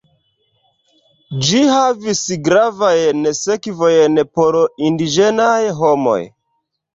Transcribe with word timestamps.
Ĝi 1.49 1.59
havis 1.71 2.21
gravajn 2.47 3.27
sekvojn 3.41 4.17
por 4.39 4.59
indiĝenaj 4.89 5.61
homoj. 5.83 6.19